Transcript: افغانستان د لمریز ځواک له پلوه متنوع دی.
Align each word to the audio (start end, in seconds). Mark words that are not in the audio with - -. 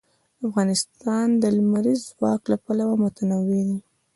افغانستان 0.47 1.27
د 1.41 1.43
لمریز 1.57 1.99
ځواک 2.11 2.41
له 2.51 2.57
پلوه 2.65 2.95
متنوع 3.03 3.43
دی. 3.49 3.65